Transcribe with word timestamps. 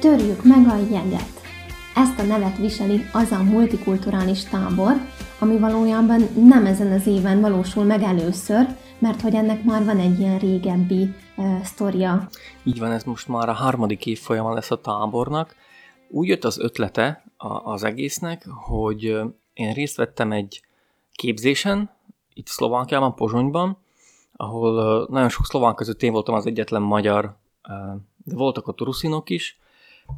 Törjük 0.00 0.44
meg 0.44 0.66
a 0.66 0.76
jeget! 0.76 1.40
Ezt 1.94 2.18
a 2.18 2.22
nevet 2.22 2.56
viseli 2.56 3.00
az 3.12 3.30
a 3.30 3.42
multikulturális 3.42 4.44
tábor, 4.44 4.92
ami 5.38 5.58
valójában 5.58 6.20
nem 6.34 6.66
ezen 6.66 6.92
az 6.92 7.06
éven 7.06 7.40
valósul 7.40 7.84
meg 7.84 8.02
először, 8.02 8.66
mert 8.98 9.20
hogy 9.20 9.34
ennek 9.34 9.64
már 9.64 9.84
van 9.84 9.98
egy 9.98 10.18
ilyen 10.18 10.38
régebbi 10.38 11.14
uh, 11.36 11.62
sztoria. 11.62 12.28
Így 12.64 12.78
van, 12.78 12.92
ez 12.92 13.04
most 13.04 13.28
már 13.28 13.48
a 13.48 13.52
harmadik 13.52 14.06
év 14.06 14.18
folyama 14.18 14.54
lesz 14.54 14.70
a 14.70 14.80
tábornak. 14.80 15.54
Úgy 16.08 16.28
jött 16.28 16.44
az 16.44 16.58
ötlete 16.58 17.24
az 17.64 17.84
egésznek, 17.84 18.46
hogy 18.48 19.02
én 19.52 19.72
részt 19.72 19.96
vettem 19.96 20.32
egy 20.32 20.62
képzésen, 21.12 21.90
itt 22.34 22.46
Szlovákiában, 22.46 23.14
Pozsonyban, 23.14 23.76
ahol 24.36 25.06
nagyon 25.10 25.28
sok 25.28 25.44
szlovák 25.44 25.74
között 25.74 26.02
én 26.02 26.12
voltam 26.12 26.34
az 26.34 26.46
egyetlen 26.46 26.82
magyar, 26.82 27.36
de 28.24 28.34
voltak 28.34 28.68
ott 28.68 28.80
ruszinok 28.80 29.30
is, 29.30 29.58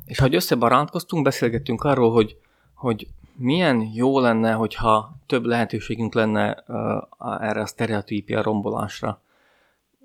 és 0.04 0.18
ahogy 0.18 0.34
összebarátkoztunk, 0.34 1.24
beszélgettünk 1.24 1.84
arról, 1.84 2.12
hogy, 2.12 2.36
hogy 2.74 3.08
milyen 3.36 3.90
jó 3.94 4.20
lenne, 4.20 4.52
hogyha 4.52 5.16
több 5.26 5.44
lehetőségünk 5.44 6.14
lenne 6.14 6.64
uh, 6.68 7.42
erre 7.42 7.60
a 7.60 7.66
sztereotípia 7.66 8.42
rombolásra. 8.42 9.20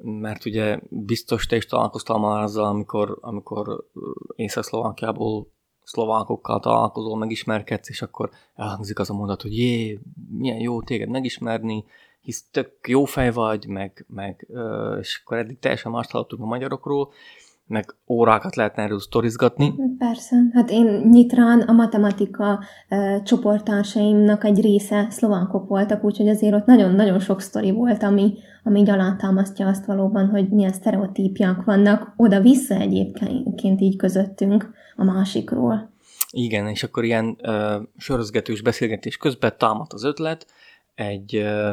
Mert 0.02 0.46
ugye 0.46 0.80
biztos 0.90 1.46
te 1.46 1.56
is 1.56 1.66
találkoztál 1.66 2.18
már 2.18 2.44
azzal, 2.44 2.66
amikor, 2.66 3.18
amikor 3.22 3.88
Észak-Szlovákiából 4.36 5.48
szlovákokkal 5.84 6.60
találkozol, 6.60 7.18
megismerkedsz, 7.18 7.90
és 7.90 8.02
akkor 8.02 8.30
elhangzik 8.56 9.00
az 9.00 9.10
a 9.10 9.14
mondat, 9.14 9.42
hogy 9.42 9.58
jé, 9.58 10.00
milyen 10.30 10.60
jó 10.60 10.82
téged 10.82 11.10
megismerni, 11.10 11.86
hisz 12.22 12.46
tök 12.52 12.88
jó 12.88 13.06
fej 13.06 13.32
vagy, 13.32 13.68
meg, 13.68 14.06
meg 14.08 14.48
és 15.00 15.22
akkor 15.24 15.38
eddig 15.38 15.60
teljesen 15.60 15.92
mást 15.92 16.12
hallottunk 16.12 16.42
a 16.42 16.46
magyarokról, 16.46 17.12
meg 17.68 17.96
órákat 18.08 18.56
lehetne 18.56 18.84
erről 18.84 19.00
sztorizgatni. 19.00 19.74
Persze, 19.98 20.36
hát 20.54 20.70
én 20.70 20.86
nyitrán 20.86 21.62
a 21.62 21.72
matematika 21.72 22.60
e, 22.88 23.22
csoporttársaimnak 23.22 24.44
egy 24.44 24.62
része 24.62 25.08
szlovákok 25.10 25.68
voltak, 25.68 26.04
úgyhogy 26.04 26.28
azért 26.28 26.54
ott 26.54 26.66
nagyon-nagyon 26.66 27.20
sok 27.20 27.42
sztori 27.42 27.72
volt, 27.72 28.04
ami, 28.04 28.34
ami 28.64 28.80
így 28.80 28.90
alátámasztja 28.90 29.68
azt 29.68 29.86
valóban, 29.86 30.30
hogy 30.30 30.50
milyen 30.50 30.74
sztereotípiák 30.74 31.64
vannak 31.64 32.14
oda-vissza 32.16 32.76
egyébként 32.76 33.82
így 33.82 33.96
közöttünk 33.96 34.70
a 34.96 35.04
másikról. 35.04 35.96
Igen, 36.32 36.68
és 36.68 36.84
akkor 36.84 37.04
ilyen 37.04 37.38
uh, 37.42 37.76
sorozgatős 37.98 38.62
beszélgetés 38.62 39.18
közben 39.18 39.54
támadt 39.58 39.94
az 39.94 40.04
ötlet 40.04 40.46
egy, 40.96 41.36
uh, 41.36 41.72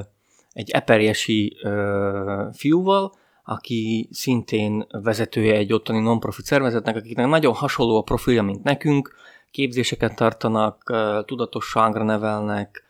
egy 0.53 0.71
eperjesi 0.71 1.57
uh, 1.63 2.53
fiúval, 2.53 3.13
aki 3.45 4.09
szintén 4.13 4.87
vezetője 4.91 5.55
egy 5.55 5.73
ottani 5.73 6.01
non-profit 6.01 6.45
szervezetnek, 6.45 6.97
akiknek 6.97 7.27
nagyon 7.27 7.55
hasonló 7.55 7.97
a 7.97 8.03
profilja, 8.03 8.43
mint 8.43 8.63
nekünk, 8.63 9.15
képzéseket 9.51 10.17
tartanak, 10.17 10.93
tudatosságra 11.27 12.05
nevelnek, 12.05 12.85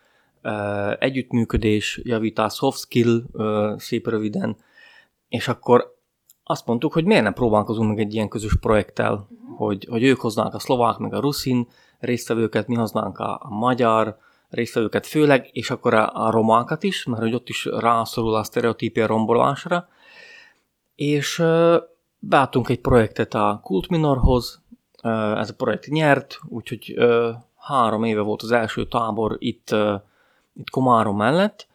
együttműködés, 0.99 2.01
javítás, 2.03 2.55
soft 2.55 2.79
skill, 2.79 3.23
szép 3.77 4.09
röviden, 4.09 4.57
és 5.29 5.49
akkor 5.49 5.95
azt 6.45 6.67
mondtuk, 6.67 6.93
hogy 6.93 7.05
miért 7.05 7.23
nem 7.23 7.33
próbálkozunk 7.33 7.89
meg 7.89 7.99
egy 7.99 8.15
ilyen 8.15 8.29
közös 8.29 8.57
projekttel, 8.61 9.13
uh-huh. 9.13 9.57
hogy, 9.57 9.87
hogy 9.91 10.03
ők 10.03 10.21
hoznánk 10.21 10.55
a 10.55 10.59
szlovák, 10.59 10.97
meg 10.97 11.15
a 11.15 11.21
ruszin 11.21 11.69
résztvevőket, 11.99 12.67
mi 12.67 12.75
hoznánk 12.75 13.19
a, 13.19 13.41
a 13.43 13.55
magyar 13.55 14.17
résztvevőket 14.49 15.07
főleg, 15.07 15.49
és 15.53 15.71
akkor 15.71 15.95
a, 15.95 16.27
a 16.27 16.31
romákat 16.31 16.83
is, 16.83 17.05
mert 17.05 17.23
hogy 17.23 17.35
ott 17.35 17.49
is 17.49 17.65
rászorul 17.65 18.35
a 18.35 18.45
sztereotípia 18.45 19.07
rombolásra, 19.07 19.89
és 20.95 21.43
beálltunk 22.19 22.69
egy 22.69 22.81
projektet 22.81 23.35
a 23.35 23.61
Kult 23.63 23.89
Minorhoz, 23.89 24.63
ez 25.37 25.51
a 25.51 25.55
projekt 25.57 25.87
nyert, 25.87 26.39
úgyhogy 26.49 26.95
három 27.57 28.05
éve 28.05 28.21
volt 28.21 28.43
az 28.43 28.53
első 28.53 28.89
tábor 28.89 29.37
itt, 29.39 29.75
itt 30.55 30.71
Komárom 30.71 31.17
mellett. 31.17 31.67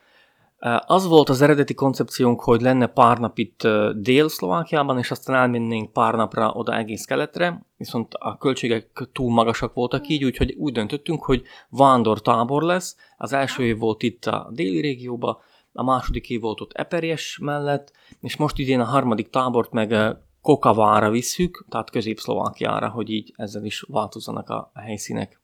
Az 0.85 1.07
volt 1.07 1.30
az 1.30 1.41
eredeti 1.41 1.74
koncepciónk, 1.74 2.41
hogy 2.41 2.62
lenne 2.62 2.88
pár 2.88 3.18
nap 3.18 3.38
itt 3.38 3.68
Dél-Szlovákiában, 3.96 4.97
és 4.97 5.12
aztán 5.12 5.36
elmennénk 5.36 5.94
pár 5.94 6.13
napra 6.13 6.51
oda 6.51 6.78
egész 6.78 7.06
keletre, 7.06 7.66
viszont 7.78 8.13
a 8.13 8.38
költségek 8.38 9.09
túl 9.13 9.31
magasak 9.31 9.74
voltak 9.74 10.07
így, 10.07 10.24
úgyhogy 10.24 10.56
úgy 10.57 10.74
döntöttünk, 10.74 11.24
hogy 11.24 11.44
vándor 11.69 12.22
tábor 12.22 12.63
lesz. 12.63 12.96
Az 13.18 13.34
első 13.34 13.63
év 13.63 13.78
volt 13.78 14.03
itt 14.03 14.25
a 14.25 14.50
déli 14.51 14.80
régióban, 14.80 15.38
a 15.79 15.84
második 15.84 16.29
év 16.29 16.41
volt 16.41 16.62
ott 16.62 16.72
Eperjes 16.72 17.40
mellett, 17.41 17.91
és 18.22 18.38
most 18.38 18.57
idén 18.57 18.79
a 18.79 18.84
harmadik 18.84 19.29
tábort 19.29 19.72
meg 19.72 19.91
eh, 19.91 20.12
Kokavára 20.41 21.09
visszük, 21.09 21.66
tehát 21.69 21.90
Közép-Szlovákiára, 21.90 22.90
hogy 22.90 23.09
így 23.09 23.34
ezzel 23.35 23.63
is 23.63 23.85
változzanak 23.88 24.50
a 24.50 24.72
helyszínek. 24.73 25.41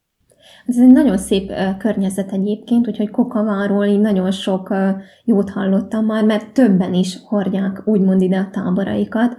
Ez 0.66 0.78
egy 0.78 0.92
nagyon 0.92 1.18
szép 1.18 1.50
uh, 1.50 1.78
környezet 1.78 2.32
egyébként, 2.32 2.88
úgyhogy 2.88 3.10
Kokaváról 3.10 3.86
így 3.86 4.00
nagyon 4.00 4.32
sok 4.32 4.70
uh, 4.70 4.90
jót 5.24 5.50
hallottam 5.50 6.06
már, 6.06 6.24
mert 6.24 6.54
többen 6.54 6.94
is 6.94 7.18
hordják 7.26 7.82
úgymond 7.86 8.22
ide 8.22 8.38
a 8.38 8.50
táboraikat. 8.52 9.36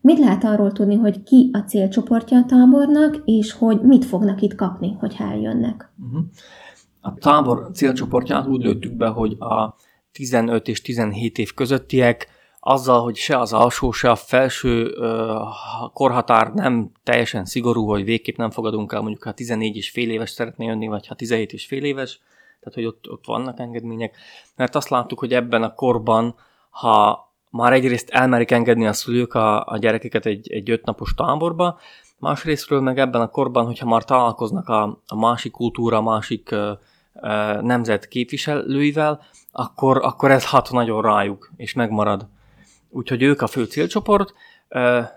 Mit 0.00 0.18
lehet 0.18 0.44
arról 0.44 0.72
tudni, 0.72 0.94
hogy 0.94 1.22
ki 1.22 1.50
a 1.52 1.58
célcsoportja 1.58 2.38
a 2.38 2.44
tábornak, 2.44 3.22
és 3.24 3.52
hogy 3.52 3.80
mit 3.80 4.04
fognak 4.04 4.40
itt 4.40 4.54
kapni, 4.54 4.96
hogy 4.98 5.14
eljönnek? 5.18 5.92
Uh-huh. 6.06 6.24
A 7.00 7.14
tábor 7.14 7.70
célcsoportját 7.72 8.46
úgy 8.46 8.62
lőttük 8.62 8.92
be, 8.92 9.06
hogy 9.06 9.36
a 9.38 9.74
15 10.12 10.68
és 10.68 10.80
17 10.80 11.38
év 11.38 11.54
közöttiek, 11.54 12.28
azzal, 12.60 13.02
hogy 13.02 13.16
se 13.16 13.38
az 13.38 13.52
alsó, 13.52 13.90
se 13.90 14.10
a 14.10 14.16
felső 14.16 14.94
korhatár 15.92 16.52
nem 16.52 16.90
teljesen 17.04 17.44
szigorú, 17.44 17.86
hogy 17.86 18.04
végképp 18.04 18.36
nem 18.36 18.50
fogadunk 18.50 18.92
el, 18.92 19.00
mondjuk 19.00 19.22
ha 19.22 19.32
14 19.32 19.76
és 19.76 19.90
fél 19.90 20.10
éves 20.10 20.30
szeretné 20.30 20.66
jönni, 20.66 20.86
vagy 20.86 21.06
ha 21.06 21.14
17 21.14 21.52
és 21.52 21.66
fél 21.66 21.84
éves, 21.84 22.20
tehát 22.60 22.74
hogy 22.74 22.84
ott, 22.84 23.10
ott 23.10 23.26
vannak 23.26 23.60
engedmények, 23.60 24.16
mert 24.56 24.74
azt 24.74 24.88
láttuk, 24.88 25.18
hogy 25.18 25.32
ebben 25.32 25.62
a 25.62 25.74
korban, 25.74 26.34
ha 26.70 27.28
már 27.50 27.72
egyrészt 27.72 28.10
elmerik 28.10 28.50
engedni 28.50 28.86
a 28.86 28.92
szülők 28.92 29.34
a, 29.34 29.66
a 29.66 29.78
gyerekeket 29.78 30.26
egy, 30.26 30.52
egy 30.52 30.70
ötnapos 30.70 31.14
táborba, 31.14 31.78
másrésztről 32.18 32.80
meg 32.80 32.98
ebben 32.98 33.20
a 33.20 33.28
korban, 33.28 33.64
hogyha 33.64 33.86
már 33.86 34.04
találkoznak 34.04 34.68
a, 34.68 35.00
a 35.06 35.16
másik 35.16 35.52
kultúra, 35.52 36.02
másik 36.02 36.48
uh, 36.52 36.70
nemzet 37.60 38.08
képviselőivel, 38.08 39.22
akkor, 39.52 39.96
akkor 40.02 40.30
ez 40.30 40.46
hat 40.46 40.70
nagyon 40.70 41.02
rájuk, 41.02 41.52
és 41.56 41.72
megmarad. 41.72 42.28
Úgyhogy 42.90 43.22
ők 43.22 43.42
a 43.42 43.46
fő 43.46 43.64
célcsoport. 43.64 44.32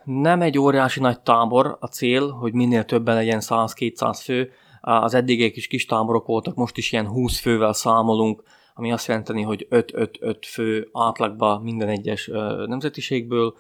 Nem 0.04 0.42
egy 0.42 0.58
óriási 0.58 1.00
nagy 1.00 1.20
tábor 1.20 1.78
a 1.80 1.86
cél, 1.86 2.30
hogy 2.30 2.54
minél 2.54 2.86
többen 2.86 3.16
legyen 3.16 3.40
100-200 3.42 4.20
fő. 4.24 4.52
Az 4.82 5.14
eddigek 5.14 5.56
is 5.56 5.68
kis 5.68 5.86
táborok 5.86 6.26
voltak, 6.26 6.56
most 6.56 6.78
is 6.78 6.92
ilyen 6.92 7.08
20 7.08 7.40
fővel 7.40 7.74
számolunk, 7.74 8.44
ami 8.74 8.92
azt 8.92 9.08
jelenteni, 9.08 9.42
hogy 9.42 9.68
5-5-5 9.70 10.38
fő 10.42 10.90
átlagban 10.94 11.62
minden 11.62 11.88
egyes 11.88 12.32
nemzetiségből. 12.68 13.54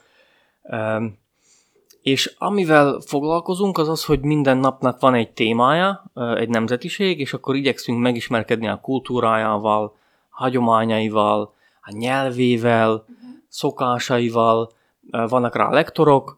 És 2.03 2.35
amivel 2.37 2.99
foglalkozunk, 3.05 3.77
az 3.77 3.89
az, 3.89 4.05
hogy 4.05 4.19
minden 4.19 4.57
napnak 4.57 4.99
van 4.99 5.13
egy 5.13 5.31
témája, 5.31 6.03
egy 6.35 6.49
nemzetiség, 6.49 7.19
és 7.19 7.33
akkor 7.33 7.55
igyekszünk 7.55 7.99
megismerkedni 7.99 8.67
a 8.67 8.79
kultúrájával, 8.79 9.95
hagyományaival, 10.29 11.53
a 11.81 11.91
nyelvével, 11.91 12.91
uh-huh. 12.91 13.15
szokásaival, 13.47 14.71
vannak 15.11 15.55
rá 15.55 15.69
lektorok, 15.69 16.37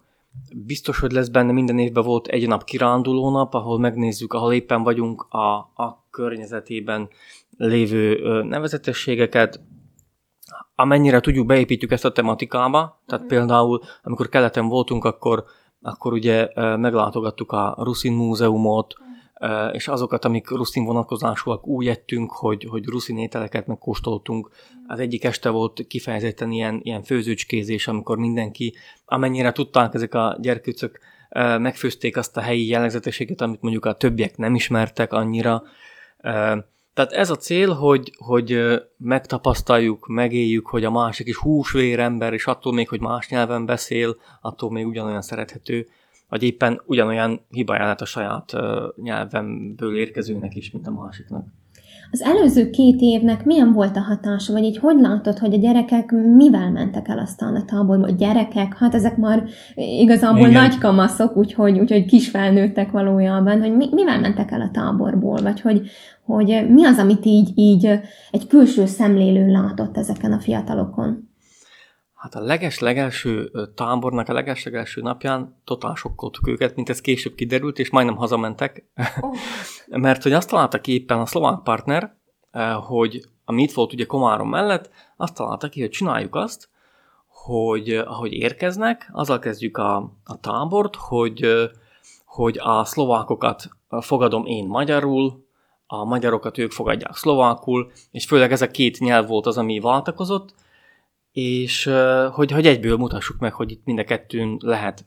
biztos, 0.56 1.00
hogy 1.00 1.12
lesz 1.12 1.28
benne 1.28 1.52
minden 1.52 1.80
évben 1.80 2.04
volt 2.04 2.28
egy 2.28 2.48
nap 2.48 2.64
kiránduló 2.64 3.32
nap, 3.32 3.54
ahol 3.54 3.80
megnézzük, 3.80 4.34
ahol 4.34 4.54
éppen 4.54 4.84
vagyunk 4.84 5.22
a, 5.22 5.56
a 5.56 6.06
környezetében 6.10 7.10
lévő 7.58 8.20
nevezetességeket, 8.44 9.60
amennyire 10.76 11.20
tudjuk, 11.20 11.46
beépítjük 11.46 11.92
ezt 11.92 12.06
a 12.06 12.12
tematikába, 12.12 13.02
tehát 13.06 13.24
uh-huh. 13.24 13.38
például, 13.38 13.82
amikor 14.04 14.30
keleten 14.30 14.68
voltunk, 14.68 15.04
akkor, 15.06 15.44
akkor 15.86 16.14
ugye 16.14 16.50
meglátogattuk 16.56 17.52
a 17.52 17.76
Ruszin 17.78 18.14
múzeumot, 18.14 18.96
és 19.72 19.88
azokat, 19.88 20.26
amik 20.26 20.50
ruszin 20.50 20.84
vonatkozásúak, 20.84 21.68
úgy 21.68 21.88
ettünk, 21.88 22.32
hogy, 22.32 22.68
hogy 22.70 22.86
ruszin 22.86 23.18
ételeket 23.18 23.68
megkóstoltunk. 23.68 24.50
Az 24.88 25.00
egyik 25.00 25.24
este 25.24 25.50
volt 25.50 25.88
kifejezetten 25.88 26.52
ilyen, 26.52 26.80
ilyen 26.84 27.04
főzőcskézés, 27.04 27.88
amikor 27.88 28.18
mindenki, 28.18 28.74
amennyire 29.06 29.52
tudták 29.52 29.94
ezek 29.94 30.14
a 30.14 30.38
gyerkőcök, 30.42 31.00
megfőzték 31.58 32.18
azt 32.18 32.38
a 32.38 32.42
helyi 32.42 32.68
jellegzetességet, 32.68 33.42
amit 33.42 33.62
mondjuk 33.62 33.86
a 33.86 33.94
többiek 33.94 34.38
nem 34.38 34.56
ismertek 34.56 35.14
annyira. 35.14 35.64
Tehát 36.96 37.12
ez 37.12 37.30
a 37.30 37.36
cél, 37.36 37.74
hogy, 37.74 38.12
hogy 38.18 38.60
megtapasztaljuk, 38.98 40.08
megéljük, 40.08 40.68
hogy 40.68 40.84
a 40.84 40.92
másik 40.92 41.28
is 41.28 41.38
húsvér 41.38 42.00
ember, 42.00 42.34
és 42.34 42.46
attól 42.46 42.74
még, 42.74 42.90
hogy 42.90 43.02
más 43.02 43.30
nyelven 43.30 43.66
beszél, 43.66 44.16
attól 44.42 44.72
még 44.72 44.88
ugyanolyan 44.88 45.22
szerethető 45.22 45.88
vagy 46.30 46.44
éppen 46.44 46.82
ugyanolyan 46.86 47.42
hibáját 47.50 48.02
a 48.02 48.06
saját 48.06 48.54
nyelvemből 48.96 49.98
érkezőnek 49.98 50.56
is, 50.56 50.72
mint 50.72 50.88
a 50.88 50.92
másiknak. 50.92 51.46
Az 52.12 52.22
előző 52.22 52.70
két 52.70 53.02
évnek 53.02 53.46
milyen 53.46 53.74
volt 53.74 53.98
a 53.98 54.00
hatása, 54.00 54.54
vagy 54.54 54.64
így 54.64 54.78
hogy 54.78 55.00
látod, 55.00 55.38
hogy 55.38 55.54
a 55.54 55.58
gyerekek 55.58 56.12
mivel 56.12 56.72
mentek 56.72 57.08
el 57.08 57.20
aztán 57.20 57.56
a 57.56 57.66
táborba? 57.66 58.08
A 58.08 58.12
gyerekek, 58.12 58.78
hát 58.78 58.94
ezek 58.94 59.18
már 59.18 59.44
igazából 59.76 60.48
Igen. 60.48 60.62
nagy 60.62 60.78
kamaszok, 60.78 61.38
úgyhogy, 61.38 61.80
úgyhogy 61.80 62.06
kis 62.06 62.30
felnőttek 62.30 62.92
valójában, 62.92 63.62
hogy 63.62 63.76
mi, 63.76 63.88
mivel 63.92 64.20
mentek 64.20 64.52
el 64.52 64.62
a 64.62 64.70
táborból, 64.72 65.42
vagy 65.42 65.62
hogy, 65.62 65.88
hogy 66.26 66.66
mi 66.70 66.86
az, 66.86 66.98
amit 66.98 67.26
így, 67.26 67.52
így 67.56 68.00
egy 68.32 68.48
külső 68.48 68.86
szemlélő 68.86 69.52
látott 69.52 69.98
ezeken 69.98 70.32
a 70.32 70.40
fiatalokon? 70.40 71.34
Hát 72.26 72.36
a 72.36 72.40
leges-legelső 72.40 73.52
tábornak 73.76 74.30
a 74.30 74.34
leges-legelső 74.34 75.02
napján 75.02 75.62
totál 75.64 75.96
sokkoltuk 75.96 76.48
őket, 76.48 76.76
mint 76.76 76.90
ez 76.90 77.02
később 77.02 77.36
kiderült, 77.36 77.80
és 77.80 77.90
majdnem 77.90 78.16
hazamentek. 78.16 78.86
Oh. 79.20 79.36
Mert 80.06 80.24
hogy 80.24 80.32
azt 80.34 80.50
találta 80.50 80.82
ki 80.82 80.94
éppen 80.94 81.20
a 81.20 81.26
szlovák 81.26 81.60
partner, 81.64 82.16
hogy 82.88 83.22
ami 83.46 83.62
itt 83.62 83.72
volt 83.72 83.94
ugye 83.94 84.06
Komárom 84.06 84.50
mellett, 84.50 84.90
azt 85.18 85.34
találta 85.34 85.70
ki, 85.70 85.80
hogy 85.82 85.90
csináljuk 85.90 86.36
azt, 86.36 86.70
hogy 87.28 87.90
ahogy 87.90 88.34
érkeznek, 88.34 89.10
azzal 89.12 89.40
kezdjük 89.40 89.78
a, 89.78 89.96
a 90.24 90.40
tábort, 90.40 90.96
hogy, 90.96 91.70
hogy 92.26 92.60
a 92.62 92.86
szlovákokat 92.86 93.70
fogadom 94.00 94.46
én 94.46 94.68
magyarul, 94.68 95.46
a 95.88 96.04
magyarokat 96.04 96.58
ők 96.58 96.72
fogadják 96.72 97.16
szlovákul, 97.16 97.92
és 98.12 98.26
főleg 98.26 98.52
ez 98.52 98.62
a 98.62 98.72
két 98.72 99.00
nyelv 99.00 99.28
volt 99.28 99.46
az, 99.46 99.58
ami 99.58 99.80
váltakozott, 99.80 100.54
és 101.36 101.90
hogy, 102.32 102.52
hogy 102.52 102.68
egyből 102.68 102.98
mutassuk 102.98 103.40
meg, 103.40 103.54
hogy 103.54 103.72
itt 103.72 103.86
mind 103.86 104.00
a 104.00 104.04
kettőn 104.04 104.58
lehet. 104.60 105.06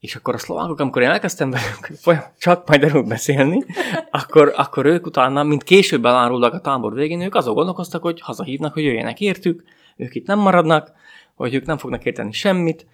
És 0.00 0.16
akkor 0.16 0.34
a 0.34 0.38
szlovákok, 0.38 0.80
amikor 0.80 1.02
én 1.02 1.08
elkezdtem 1.08 1.50
velük 1.50 2.00
csak 2.38 2.68
magyarul 2.68 3.02
beszélni, 3.02 3.64
akkor, 4.10 4.52
akkor 4.56 4.86
ők 4.86 5.06
utána, 5.06 5.42
mint 5.42 5.62
később 5.62 6.04
elárultak 6.04 6.52
a 6.52 6.60
tábor 6.60 6.94
végén, 6.94 7.20
ők 7.20 7.34
azon 7.34 7.54
gondolkoztak, 7.54 8.02
hogy 8.02 8.20
hazahívnak, 8.20 8.72
hogy 8.72 8.82
jöjjenek 8.82 9.20
értük, 9.20 9.64
ők 9.96 10.14
itt 10.14 10.26
nem 10.26 10.38
maradnak, 10.38 10.92
hogy 11.34 11.54
ők 11.54 11.66
nem 11.66 11.78
fognak 11.78 12.04
érteni 12.04 12.32
semmit, 12.32 12.86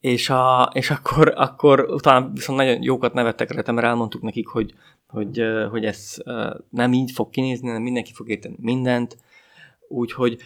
és, 0.00 0.30
a, 0.30 0.70
és 0.74 0.90
akkor, 0.90 1.32
akkor 1.36 1.80
utána 1.80 2.30
viszont 2.34 2.58
nagyon 2.58 2.82
jókat 2.82 3.14
nevettek 3.14 3.50
rá, 3.50 3.72
mert 3.72 3.86
elmondtuk 3.86 4.22
nekik, 4.22 4.46
hogy, 4.46 4.74
hogy, 5.06 5.42
hogy 5.70 5.84
ez 5.84 6.16
nem 6.70 6.92
így 6.92 7.10
fog 7.10 7.30
kinézni, 7.30 7.70
nem 7.70 7.82
mindenki 7.82 8.12
fog 8.12 8.28
érteni 8.28 8.56
mindent, 8.58 9.16
Úgyhogy 9.92 10.38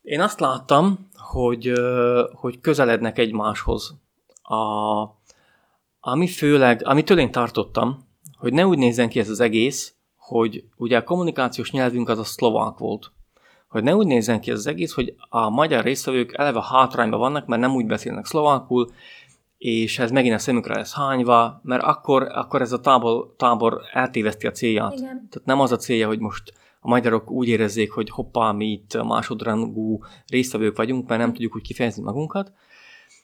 én 0.00 0.20
azt 0.20 0.40
láttam, 0.40 1.08
hogy, 1.14 1.72
hogy 2.32 2.60
közelednek 2.60 3.18
egymáshoz. 3.18 3.94
A, 4.42 4.56
ami 6.00 6.26
főleg, 6.26 6.82
amitől 6.84 7.18
én 7.18 7.30
tartottam, 7.30 8.08
hogy 8.38 8.52
ne 8.52 8.66
úgy 8.66 8.78
nézzen 8.78 9.08
ki 9.08 9.18
ez 9.18 9.28
az 9.28 9.40
egész, 9.40 9.94
hogy 10.16 10.64
ugye 10.76 10.96
a 10.96 11.04
kommunikációs 11.04 11.70
nyelvünk 11.70 12.08
az 12.08 12.18
a 12.18 12.24
szlovák 12.24 12.78
volt. 12.78 13.12
Hogy 13.68 13.82
ne 13.82 13.94
úgy 13.94 14.06
nézzen 14.06 14.40
ki 14.40 14.50
ez 14.50 14.58
az 14.58 14.66
egész, 14.66 14.92
hogy 14.92 15.14
a 15.28 15.50
magyar 15.50 15.84
résztvevők 15.84 16.38
eleve 16.38 16.62
hátrányban 16.62 17.18
vannak, 17.20 17.46
mert 17.46 17.60
nem 17.60 17.74
úgy 17.74 17.86
beszélnek 17.86 18.26
szlovákul, 18.26 18.90
és 19.58 19.98
ez 19.98 20.10
megint 20.10 20.34
a 20.34 20.38
szemükre 20.38 20.74
lesz 20.74 20.94
hányva, 20.94 21.60
mert 21.62 21.82
akkor, 21.82 22.22
akkor 22.22 22.60
ez 22.60 22.72
a 22.72 22.80
tábor, 22.80 23.34
tábor 23.36 23.80
eltéveszti 23.92 24.46
a 24.46 24.50
célját. 24.50 24.92
Igen. 24.92 25.28
Tehát 25.30 25.42
nem 25.44 25.60
az 25.60 25.72
a 25.72 25.76
célja, 25.76 26.06
hogy 26.06 26.18
most 26.18 26.52
a 26.84 26.88
magyarok 26.88 27.30
úgy 27.30 27.48
érezzék, 27.48 27.92
hogy 27.92 28.10
hoppá, 28.10 28.52
mi 28.52 28.66
itt 28.66 29.02
másodrangú 29.02 30.00
résztvevők 30.26 30.76
vagyunk, 30.76 31.08
mert 31.08 31.20
nem 31.20 31.32
tudjuk 31.32 31.54
úgy 31.54 31.62
kifejezni 31.62 32.02
magunkat. 32.02 32.52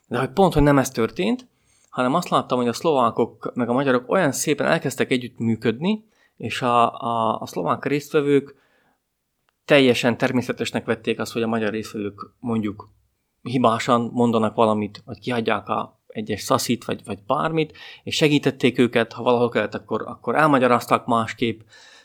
De 0.08 0.18
hogy 0.18 0.30
pont, 0.30 0.52
hogy 0.54 0.62
nem 0.62 0.78
ez 0.78 0.90
történt, 0.90 1.46
hanem 1.90 2.14
azt 2.14 2.28
láttam, 2.28 2.58
hogy 2.58 2.68
a 2.68 2.72
szlovákok 2.72 3.52
meg 3.54 3.68
a 3.68 3.72
magyarok 3.72 4.10
olyan 4.10 4.32
szépen 4.32 4.66
elkezdtek 4.66 5.10
együtt 5.10 5.38
működni, 5.38 6.04
és 6.36 6.62
a, 6.62 7.00
a, 7.00 7.40
a 7.40 7.46
szlovák 7.46 7.84
résztvevők 7.84 8.54
teljesen 9.64 10.16
természetesnek 10.16 10.84
vették 10.84 11.20
azt, 11.20 11.32
hogy 11.32 11.42
a 11.42 11.46
magyar 11.46 11.70
résztvevők 11.70 12.30
mondjuk 12.40 12.90
hibásan 13.42 14.10
mondanak 14.12 14.54
valamit, 14.54 15.02
vagy 15.04 15.18
kihagyják 15.18 15.68
a 15.68 16.00
egyes 16.06 16.42
szaszit, 16.42 16.84
vagy, 16.84 17.04
vagy 17.04 17.18
bármit, 17.26 17.76
és 18.02 18.14
segítették 18.16 18.78
őket, 18.78 19.12
ha 19.12 19.22
valahol 19.22 19.48
kellett, 19.48 19.74
akkor, 19.74 20.02
akkor 20.06 20.34
elmagyarázták 20.34 21.04
másképp. 21.04 21.60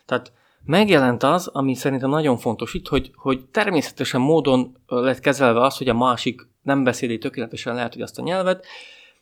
Tehát 0.06 0.32
megjelent 0.66 1.24
az, 1.24 1.48
ami 1.48 1.76
szerintem 1.76 2.10
nagyon 2.10 2.38
fontos 2.38 2.74
itt, 2.74 2.88
hogy, 2.88 3.12
hogy 3.16 3.46
természetesen 3.52 4.22
módon 4.22 4.78
lett 4.88 5.20
kezelve 5.20 5.62
az, 5.62 5.78
hogy 5.78 5.90
a 5.90 5.94
másik 5.94 6.48
nem 6.62 6.84
beszéli 6.84 7.18
tökéletesen 7.18 7.76
lehet, 7.76 7.94
hogy 7.94 8.02
azt 8.02 8.20
a 8.20 8.24
nyelvet, 8.24 8.66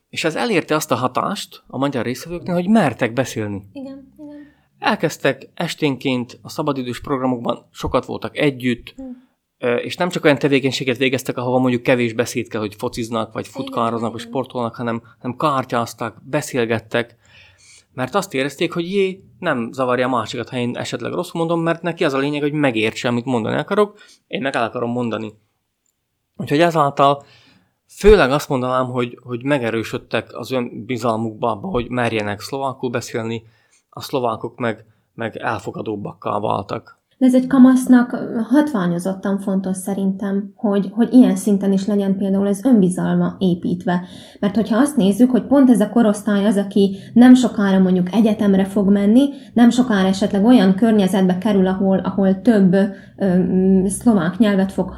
és 0.09 0.23
ez 0.23 0.35
elérte 0.35 0.75
azt 0.75 0.91
a 0.91 0.95
hatást 0.95 1.63
a 1.67 1.77
magyar 1.77 2.05
részvevőknél, 2.05 2.53
hogy 2.53 2.67
mertek 2.67 3.13
beszélni. 3.13 3.61
Igen, 3.73 4.13
igen. 4.19 4.37
Elkezdtek 4.79 5.49
esténként 5.53 6.39
a 6.41 6.49
szabadidős 6.49 7.01
programokban, 7.01 7.67
sokat 7.71 8.05
voltak 8.05 8.37
együtt, 8.37 8.93
hm. 8.95 9.67
és 9.75 9.95
nem 9.95 10.09
csak 10.09 10.23
olyan 10.23 10.37
tevékenységet 10.37 10.97
végeztek, 10.97 11.37
ahova 11.37 11.57
mondjuk 11.57 11.81
kevés 11.81 12.13
beszéd 12.13 12.47
kell, 12.47 12.61
hogy 12.61 12.75
fociznak, 12.75 13.33
vagy 13.33 13.47
futkároznak, 13.47 14.11
vagy 14.11 14.21
sportolnak, 14.21 14.75
hanem, 14.75 15.01
hanem 15.19 15.37
kártyáztak, 15.37 16.21
beszélgettek, 16.23 17.17
mert 17.93 18.15
azt 18.15 18.33
érezték, 18.33 18.73
hogy 18.73 18.91
jé, 18.91 19.23
nem 19.39 19.71
zavarja 19.71 20.05
a 20.05 20.09
másikat, 20.09 20.49
ha 20.49 20.57
én 20.57 20.77
esetleg 20.77 21.11
rosszul 21.11 21.39
mondom, 21.39 21.61
mert 21.61 21.81
neki 21.81 22.03
az 22.03 22.13
a 22.13 22.17
lényeg, 22.17 22.41
hogy 22.41 22.53
megértse, 22.53 23.07
amit 23.07 23.25
mondani 23.25 23.55
akarok, 23.55 23.99
én 24.27 24.41
meg 24.41 24.55
el 24.55 24.63
akarom 24.63 24.91
mondani. 24.91 25.33
Úgyhogy 26.35 26.59
ezáltal 26.59 27.23
főleg 27.87 28.31
azt 28.31 28.49
mondanám, 28.49 28.85
hogy, 28.85 29.19
hogy 29.23 29.43
megerősödtek 29.43 30.37
az 30.37 30.51
ön 30.51 30.85
bizalmukba, 30.85 31.53
hogy 31.53 31.89
merjenek 31.89 32.39
szlovákul 32.39 32.89
beszélni, 32.89 33.43
a 33.89 34.01
szlovákok 34.01 34.57
meg, 34.57 34.85
meg 35.13 35.37
elfogadóbbakká 35.37 36.39
váltak. 36.39 37.00
De 37.21 37.27
ez 37.27 37.35
egy 37.35 37.47
kamasznak 37.47 38.17
hatványozottan 38.49 39.39
fontos 39.39 39.77
szerintem, 39.77 40.51
hogy, 40.55 40.89
hogy 40.93 41.13
ilyen 41.13 41.35
szinten 41.35 41.71
is 41.71 41.85
legyen 41.85 42.17
például 42.17 42.47
ez 42.47 42.65
önbizalma 42.65 43.35
építve. 43.39 44.01
Mert 44.39 44.55
hogyha 44.55 44.77
azt 44.77 44.97
nézzük, 44.97 45.31
hogy 45.31 45.43
pont 45.43 45.69
ez 45.69 45.81
a 45.81 45.89
korosztály 45.89 46.45
az, 46.45 46.57
aki 46.57 46.97
nem 47.13 47.33
sokára 47.33 47.79
mondjuk 47.79 48.13
egyetemre 48.13 48.65
fog 48.65 48.89
menni, 48.89 49.29
nem 49.53 49.69
sokára 49.69 50.07
esetleg 50.07 50.45
olyan 50.45 50.75
környezetbe 50.75 51.37
kerül, 51.37 51.67
ahol, 51.67 51.97
ahol 51.97 52.41
több 52.41 52.73
ö, 52.73 53.27
szlovák 53.85 54.37
nyelvet 54.37 54.71
fog 54.71 54.93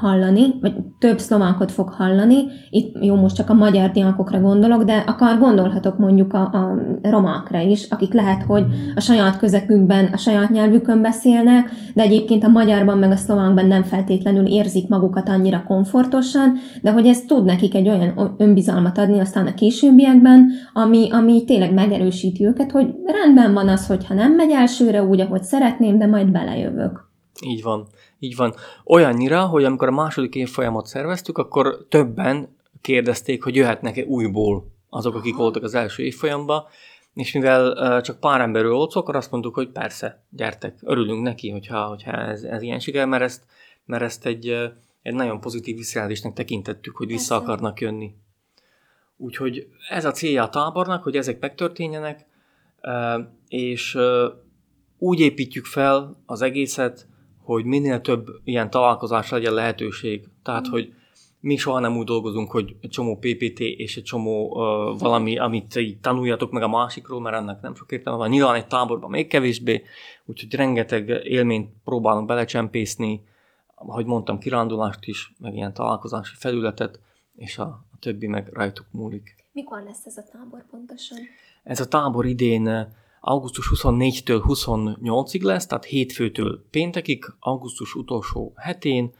hallani, 0.00 0.42
vagy 0.60 0.74
több 0.98 1.18
szlovákot 1.18 1.72
fog 1.72 1.88
hallani, 1.88 2.36
itt 2.70 3.04
jó, 3.04 3.14
most 3.14 3.36
csak 3.36 3.50
a 3.50 3.54
magyar 3.54 3.90
diákokra 3.90 4.40
gondolok, 4.40 4.82
de 4.82 5.04
akár 5.06 5.38
gondolhatok 5.38 5.98
mondjuk 5.98 6.32
a, 6.32 6.40
a 6.40 6.78
romákra 7.02 7.60
is, 7.60 7.86
akik 7.90 8.12
lehet, 8.12 8.42
hogy 8.42 8.64
a 8.94 9.00
saját 9.00 9.38
közekükben, 9.38 10.08
a 10.12 10.16
saját 10.16 10.50
nyelvükön 10.50 11.02
beszélnek, 11.02 11.59
beszélnek, 11.62 11.94
de 11.94 12.02
egyébként 12.02 12.44
a 12.44 12.48
magyarban 12.48 12.98
meg 12.98 13.10
a 13.10 13.16
szlovákban 13.16 13.66
nem 13.66 13.82
feltétlenül 13.82 14.46
érzik 14.46 14.88
magukat 14.88 15.28
annyira 15.28 15.64
komfortosan, 15.66 16.58
de 16.82 16.90
hogy 16.92 17.06
ez 17.06 17.20
tud 17.20 17.44
nekik 17.44 17.74
egy 17.74 17.88
olyan 17.88 18.34
önbizalmat 18.38 18.98
adni 18.98 19.18
aztán 19.18 19.46
a 19.46 19.54
későbbiekben, 19.54 20.50
ami, 20.72 21.08
ami 21.10 21.44
tényleg 21.44 21.72
megerősíti 21.72 22.46
őket, 22.46 22.70
hogy 22.70 22.94
rendben 23.06 23.52
van 23.52 23.68
az, 23.68 23.86
hogyha 23.86 24.14
nem 24.14 24.34
megy 24.34 24.50
elsőre 24.50 25.02
úgy, 25.02 25.20
ahogy 25.20 25.42
szeretném, 25.42 25.98
de 25.98 26.06
majd 26.06 26.30
belejövök. 26.30 27.08
Így 27.46 27.62
van, 27.62 27.86
így 28.18 28.36
van. 28.36 28.54
Olyannyira, 28.84 29.46
hogy 29.46 29.64
amikor 29.64 29.88
a 29.88 29.92
második 29.92 30.34
évfolyamot 30.34 30.86
szerveztük, 30.86 31.38
akkor 31.38 31.86
többen 31.88 32.48
kérdezték, 32.80 33.42
hogy 33.42 33.54
jöhetnek-e 33.54 34.04
újból 34.04 34.64
azok, 34.90 35.14
akik 35.14 35.36
voltak 35.36 35.62
az 35.62 35.74
első 35.74 36.02
évfolyamban, 36.02 36.62
és 37.14 37.32
mivel 37.32 37.70
uh, 37.70 38.00
csak 38.00 38.20
pár 38.20 38.40
emberről 38.40 38.74
volt 38.74 38.90
szó, 38.90 39.00
akkor 39.00 39.16
azt 39.16 39.30
mondtuk, 39.30 39.54
hogy 39.54 39.70
persze, 39.70 40.24
gyertek, 40.30 40.78
örülünk 40.82 41.22
neki, 41.22 41.50
hogyha, 41.50 41.84
hogyha 41.84 42.10
ez, 42.10 42.42
ez 42.42 42.62
ilyen 42.62 42.78
siker, 42.78 43.06
mert 43.06 43.22
ezt, 43.22 43.44
mert 43.84 44.02
ezt 44.02 44.26
egy, 44.26 44.48
egy 45.02 45.14
nagyon 45.14 45.40
pozitív 45.40 45.76
visszajelzésnek 45.76 46.32
tekintettük, 46.32 46.96
hogy 46.96 47.06
vissza 47.06 47.34
persze. 47.34 47.52
akarnak 47.52 47.80
jönni. 47.80 48.14
Úgyhogy 49.16 49.66
ez 49.88 50.04
a 50.04 50.10
célja 50.10 50.42
a 50.42 50.48
tábornak, 50.48 51.02
hogy 51.02 51.16
ezek 51.16 51.40
megtörténjenek, 51.40 52.26
és 53.48 53.98
úgy 54.98 55.20
építjük 55.20 55.64
fel 55.64 56.22
az 56.26 56.42
egészet, 56.42 57.06
hogy 57.42 57.64
minél 57.64 58.00
több 58.00 58.26
ilyen 58.44 58.70
találkozás 58.70 59.30
legyen 59.30 59.52
lehetőség. 59.52 60.28
Tehát, 60.42 60.68
mm. 60.68 60.70
hogy 60.70 60.94
mi 61.40 61.56
soha 61.56 61.78
nem 61.78 61.96
úgy 61.96 62.04
dolgozunk, 62.04 62.50
hogy 62.50 62.76
egy 62.80 62.90
csomó 62.90 63.16
PPT 63.16 63.60
és 63.60 63.96
egy 63.96 64.02
csomó 64.02 64.48
uh, 64.48 64.98
valami, 64.98 65.38
amit 65.38 65.76
így 65.76 66.00
tanuljatok 66.00 66.50
meg 66.50 66.62
a 66.62 66.68
másikról, 66.68 67.20
mert 67.20 67.36
ennek 67.36 67.60
nem 67.60 67.74
sok 67.74 67.92
értelme 67.92 68.18
van. 68.18 68.28
Nyilván 68.28 68.54
egy 68.54 68.66
táborban 68.66 69.10
még 69.10 69.26
kevésbé, 69.26 69.82
úgyhogy 70.24 70.54
rengeteg 70.54 71.08
élményt 71.08 71.70
próbálunk 71.84 72.26
belecsempészni, 72.26 73.24
ahogy 73.74 74.06
mondtam, 74.06 74.38
kirándulást 74.38 75.06
is, 75.06 75.32
meg 75.38 75.54
ilyen 75.54 75.74
találkozási 75.74 76.34
felületet, 76.38 77.00
és 77.36 77.58
a, 77.58 77.64
a 77.64 77.96
többi 78.00 78.26
meg 78.26 78.48
rajtuk 78.52 78.86
múlik. 78.90 79.34
Mikor 79.52 79.82
lesz 79.82 80.06
ez 80.06 80.16
a 80.16 80.22
tábor 80.32 80.64
pontosan? 80.70 81.18
Ez 81.62 81.80
a 81.80 81.88
tábor 81.88 82.26
idén 82.26 82.88
augusztus 83.20 83.72
24-től 83.74 84.42
28-ig 84.48 85.42
lesz, 85.42 85.66
tehát 85.66 85.84
hétfőtől 85.84 86.64
péntekig, 86.70 87.24
augusztus 87.40 87.94
utolsó 87.94 88.52
hetén, 88.56 89.12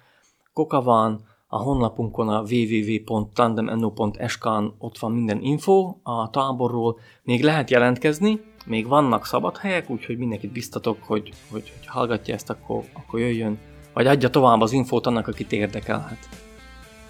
Kokaván, 0.52 1.28
a 1.52 1.58
honlapunkon 1.58 2.28
a 2.28 2.42
www.tandemno.sk-n 2.50 4.64
ott 4.78 4.98
van 4.98 5.12
minden 5.12 5.42
info 5.42 5.94
a 6.02 6.30
táborról. 6.30 6.98
Még 7.22 7.42
lehet 7.42 7.70
jelentkezni, 7.70 8.40
még 8.66 8.86
vannak 8.86 9.26
szabad 9.26 9.56
helyek, 9.56 9.90
úgyhogy 9.90 10.18
mindenkit 10.18 10.52
biztatok, 10.52 10.96
hogy, 11.00 11.32
hogy, 11.50 11.72
hogy 11.78 11.86
hallgatja 11.86 12.34
ezt, 12.34 12.50
akkor, 12.50 12.82
akkor 12.92 13.20
jöjjön, 13.20 13.58
vagy 13.94 14.06
adja 14.06 14.30
tovább 14.30 14.60
az 14.60 14.72
infót 14.72 15.06
annak, 15.06 15.28
akit 15.28 15.52
érdekelhet. 15.52 16.28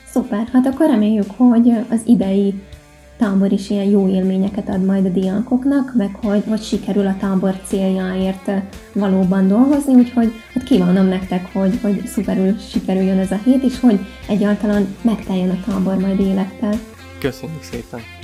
Szuper, 0.04 0.48
hát 0.52 0.66
akkor 0.66 0.86
reméljük, 0.86 1.30
hogy 1.36 1.70
az 1.90 2.02
idei 2.06 2.54
tábor 3.20 3.52
is 3.52 3.70
ilyen 3.70 3.84
jó 3.84 4.08
élményeket 4.08 4.68
ad 4.68 4.84
majd 4.84 5.04
a 5.04 5.08
diákoknak, 5.08 5.92
meg 5.96 6.18
hogy, 6.22 6.42
hogy 6.48 6.62
sikerül 6.62 7.06
a 7.06 7.16
tábor 7.20 7.54
céljáért 7.64 8.50
valóban 8.92 9.48
dolgozni, 9.48 9.94
úgyhogy 9.94 10.32
hát 10.54 10.64
kívánom 10.64 11.06
nektek, 11.06 11.52
hogy, 11.52 11.78
hogy 11.82 12.06
szuperül 12.06 12.58
sikerüljön 12.58 13.18
ez 13.18 13.30
a 13.30 13.40
hét, 13.44 13.62
és 13.62 13.80
hogy 13.80 14.00
egyáltalán 14.28 14.96
megteljen 15.02 15.50
a 15.50 15.70
tábor 15.70 15.96
majd 15.96 16.20
élettel. 16.20 16.74
Köszönjük 17.18 17.62
szépen! 17.62 18.19